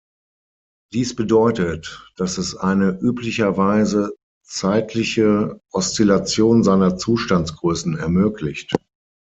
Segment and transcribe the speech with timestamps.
[0.93, 8.73] Dies bedeutet, dass es eine üblicherweise zeitliche Oszillation seiner Zustandsgrößen ermöglicht.